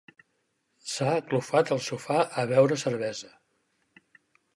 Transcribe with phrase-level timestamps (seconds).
[0.91, 3.31] S'ha aclofat al sofà a beure cervesa.